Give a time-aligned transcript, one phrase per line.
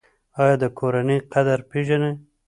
[0.39, 2.13] ایا د کورنۍ قدر پیژنئ؟